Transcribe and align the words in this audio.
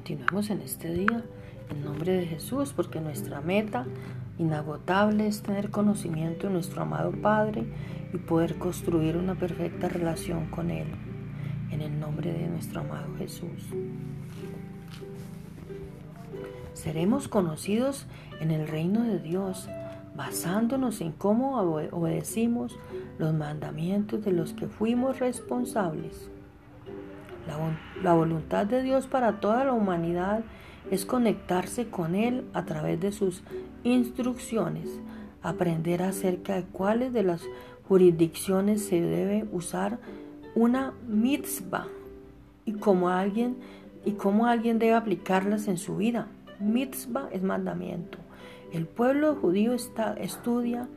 Continuemos 0.00 0.48
en 0.48 0.62
este 0.62 0.94
día 0.94 1.22
en 1.68 1.84
nombre 1.84 2.12
de 2.12 2.24
Jesús, 2.24 2.72
porque 2.74 3.02
nuestra 3.02 3.42
meta 3.42 3.84
inagotable 4.38 5.26
es 5.26 5.42
tener 5.42 5.68
conocimiento 5.68 6.46
de 6.46 6.54
nuestro 6.54 6.80
amado 6.80 7.12
Padre 7.12 7.66
y 8.14 8.16
poder 8.16 8.56
construir 8.56 9.18
una 9.18 9.34
perfecta 9.34 9.90
relación 9.90 10.46
con 10.46 10.70
Él. 10.70 10.86
En 11.70 11.82
el 11.82 12.00
nombre 12.00 12.32
de 12.32 12.48
nuestro 12.48 12.80
amado 12.80 13.14
Jesús. 13.18 13.68
Seremos 16.72 17.28
conocidos 17.28 18.06
en 18.40 18.52
el 18.52 18.68
reino 18.68 19.02
de 19.02 19.18
Dios 19.18 19.68
basándonos 20.16 21.02
en 21.02 21.12
cómo 21.12 21.58
obedecimos 21.58 22.78
los 23.18 23.34
mandamientos 23.34 24.24
de 24.24 24.32
los 24.32 24.54
que 24.54 24.66
fuimos 24.66 25.18
responsables. 25.18 26.30
La, 28.02 28.14
voluntad 28.14 28.66
de 28.66 28.82
Dios 28.82 29.06
para 29.06 29.40
toda 29.40 29.64
la 29.64 29.72
humanidad 29.72 30.42
es 30.90 31.04
conectarse 31.04 31.88
con 31.88 32.14
Él 32.14 32.44
a 32.54 32.64
través 32.64 33.00
de 33.00 33.12
sus 33.12 33.42
instrucciones, 33.84 34.88
aprender 35.42 36.02
acerca 36.02 36.54
de 36.56 36.64
cuáles 36.64 37.12
de 37.12 37.22
las 37.22 37.42
jurisdicciones 37.88 38.84
se 38.84 39.00
debe 39.00 39.46
usar 39.52 39.98
una 40.54 40.92
mitzvah 41.08 41.86
y 42.64 42.74
cómo 42.74 43.08
alguien 43.08 43.56
y 44.04 44.12
cómo 44.12 44.46
alguien 44.46 44.78
debe 44.78 44.94
aplicarlas 44.94 45.68
en 45.68 45.76
su 45.76 45.96
vida. 45.96 46.28
Mitzvah 46.58 47.28
es 47.32 47.42
mandamiento. 47.42 48.18
El 48.72 48.86
pueblo 48.86 49.34
judío 49.34 49.72
está, 49.72 50.14
estudia 50.14 50.88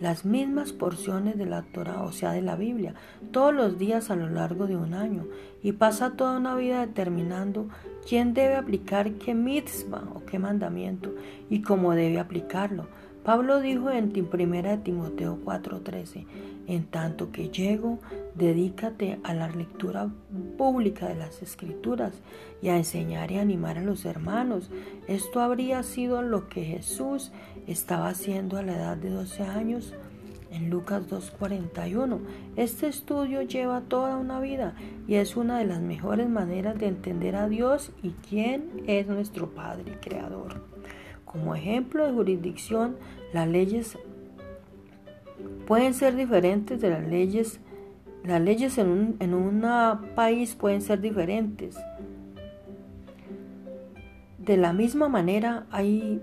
las 0.00 0.24
mismas 0.24 0.72
porciones 0.72 1.36
de 1.36 1.46
la 1.46 1.62
Torah, 1.62 2.02
o 2.02 2.12
sea, 2.12 2.32
de 2.32 2.42
la 2.42 2.56
Biblia, 2.56 2.94
todos 3.30 3.54
los 3.54 3.78
días 3.78 4.10
a 4.10 4.16
lo 4.16 4.28
largo 4.28 4.66
de 4.66 4.76
un 4.76 4.94
año 4.94 5.26
y 5.62 5.72
pasa 5.72 6.16
toda 6.16 6.36
una 6.38 6.54
vida 6.54 6.86
determinando 6.86 7.68
quién 8.08 8.34
debe 8.34 8.56
aplicar 8.56 9.12
qué 9.12 9.34
mitzvah 9.34 10.04
o 10.14 10.24
qué 10.24 10.38
mandamiento 10.38 11.14
y 11.48 11.62
cómo 11.62 11.94
debe 11.94 12.18
aplicarlo. 12.18 12.88
Pablo 13.24 13.60
dijo 13.60 13.90
en 13.90 14.12
1 14.14 14.78
Timoteo 14.80 15.38
4:13, 15.44 16.26
en 16.66 16.84
tanto 16.84 17.32
que 17.32 17.48
llego, 17.48 17.98
dedícate 18.34 19.18
a 19.24 19.34
la 19.34 19.48
lectura 19.48 20.08
pública 20.56 21.08
de 21.08 21.16
las 21.16 21.42
escrituras 21.42 22.12
y 22.62 22.68
a 22.68 22.76
enseñar 22.76 23.30
y 23.30 23.38
animar 23.38 23.78
a 23.78 23.82
los 23.82 24.04
hermanos. 24.04 24.70
Esto 25.08 25.40
habría 25.40 25.82
sido 25.82 26.22
lo 26.22 26.48
que 26.48 26.64
Jesús 26.64 27.32
estaba 27.66 28.08
haciendo 28.08 28.56
a 28.56 28.62
la 28.62 28.76
edad 28.76 28.96
de 28.96 29.10
12 29.10 29.42
años 29.42 29.94
en 30.50 30.70
Lucas 30.70 31.08
2.41. 31.08 32.18
Este 32.56 32.88
estudio 32.88 33.42
lleva 33.42 33.82
toda 33.82 34.16
una 34.16 34.40
vida 34.40 34.74
y 35.06 35.16
es 35.16 35.36
una 35.36 35.58
de 35.58 35.64
las 35.64 35.80
mejores 35.80 36.28
maneras 36.28 36.78
de 36.78 36.88
entender 36.88 37.36
a 37.36 37.48
Dios 37.48 37.92
y 38.02 38.10
quién 38.28 38.82
es 38.86 39.06
nuestro 39.06 39.50
Padre 39.50 39.92
y 39.92 40.08
Creador. 40.08 40.62
Como 41.30 41.54
ejemplo 41.54 42.04
de 42.04 42.12
jurisdicción, 42.12 42.96
las 43.32 43.46
leyes 43.46 43.96
pueden 45.64 45.94
ser 45.94 46.16
diferentes 46.16 46.80
de 46.80 46.90
las 46.90 47.06
leyes. 47.06 47.60
Las 48.24 48.40
leyes 48.40 48.78
en 48.78 48.88
un 48.88 49.16
en 49.20 50.00
país 50.16 50.56
pueden 50.56 50.82
ser 50.82 51.00
diferentes. 51.00 51.76
De 54.38 54.56
la 54.56 54.72
misma 54.72 55.08
manera 55.08 55.66
hay, 55.70 56.20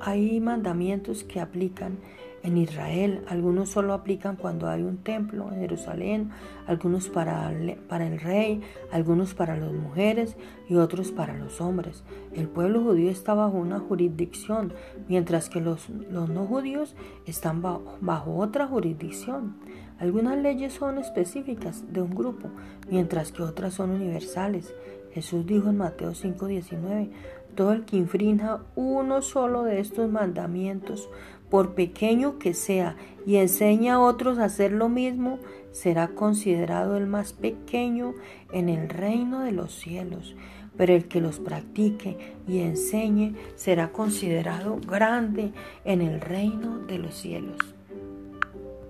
hay 0.00 0.38
mandamientos 0.38 1.24
que 1.24 1.40
aplican 1.40 1.96
en 2.42 2.56
Israel. 2.56 3.24
Algunos 3.28 3.70
solo 3.70 3.92
aplican 3.92 4.36
cuando 4.36 4.68
hay 4.68 4.82
un 4.82 4.98
templo 4.98 5.50
en 5.52 5.60
Jerusalén, 5.60 6.30
algunos 6.66 7.08
para, 7.08 7.52
para 7.88 8.06
el 8.06 8.20
rey, 8.20 8.60
algunos 8.90 9.34
para 9.34 9.56
las 9.56 9.72
mujeres 9.72 10.36
y 10.68 10.76
otros 10.76 11.10
para 11.10 11.36
los 11.36 11.60
hombres. 11.60 12.04
El 12.32 12.48
pueblo 12.48 12.82
judío 12.82 13.10
está 13.10 13.34
bajo 13.34 13.56
una 13.56 13.78
jurisdicción, 13.80 14.72
mientras 15.08 15.48
que 15.48 15.60
los, 15.60 15.88
los 15.88 16.28
no 16.28 16.46
judíos 16.46 16.94
están 17.26 17.62
bajo, 17.62 17.96
bajo 18.00 18.36
otra 18.36 18.66
jurisdicción. 18.66 19.56
Algunas 19.98 20.36
leyes 20.38 20.72
son 20.72 20.98
específicas 20.98 21.92
de 21.92 22.02
un 22.02 22.14
grupo, 22.14 22.48
mientras 22.90 23.30
que 23.30 23.42
otras 23.42 23.74
son 23.74 23.90
universales. 23.90 24.74
Jesús 25.12 25.46
dijo 25.46 25.68
en 25.68 25.76
Mateo 25.76 26.14
5:19, 26.14 27.10
todo 27.54 27.72
el 27.72 27.84
que 27.84 27.96
infrinja 27.96 28.62
uno 28.74 29.22
solo 29.22 29.62
de 29.62 29.80
estos 29.80 30.10
mandamientos 30.10 31.08
por 31.50 31.74
pequeño 31.74 32.38
que 32.38 32.54
sea, 32.54 32.96
y 33.26 33.36
enseña 33.36 33.94
a 33.94 34.00
otros 34.00 34.38
a 34.38 34.44
hacer 34.44 34.72
lo 34.72 34.88
mismo, 34.88 35.38
será 35.70 36.08
considerado 36.08 36.96
el 36.96 37.06
más 37.06 37.34
pequeño 37.34 38.14
en 38.52 38.70
el 38.70 38.88
reino 38.88 39.40
de 39.40 39.52
los 39.52 39.74
cielos. 39.74 40.34
Pero 40.78 40.94
el 40.94 41.08
que 41.08 41.20
los 41.20 41.40
practique 41.40 42.16
y 42.48 42.60
enseñe 42.60 43.34
será 43.54 43.92
considerado 43.92 44.78
grande 44.78 45.52
en 45.84 46.00
el 46.00 46.22
reino 46.22 46.78
de 46.78 46.98
los 46.98 47.14
cielos. 47.14 47.58